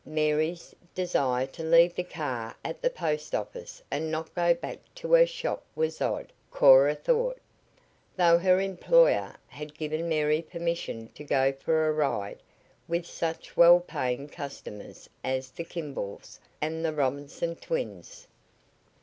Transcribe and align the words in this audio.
Mary's 0.03 0.73
desire 0.95 1.45
to 1.45 1.61
leave 1.61 1.93
the 1.93 2.01
car 2.03 2.55
at 2.65 2.81
the 2.81 2.89
post 2.89 3.35
office 3.35 3.83
and 3.91 4.09
not 4.11 4.33
go 4.33 4.51
back 4.51 4.79
to 4.95 5.13
her 5.13 5.27
shop 5.27 5.63
was 5.75 6.01
odd, 6.01 6.33
Cora 6.49 6.95
thought, 6.95 7.37
though 8.17 8.39
her 8.39 8.59
employer 8.59 9.35
had 9.45 9.77
given 9.77 10.09
Mary 10.09 10.41
permission 10.41 11.07
to 11.09 11.23
go 11.23 11.51
for 11.51 11.87
a 11.87 11.91
ride 11.91 12.41
with 12.87 13.05
such 13.05 13.55
well 13.55 13.79
paying 13.79 14.27
customers 14.27 15.07
as 15.23 15.51
the 15.51 15.63
Kimballs 15.63 16.39
and 16.61 16.83
the 16.83 16.93
Robinson 16.93 17.55
twins. 17.55 18.27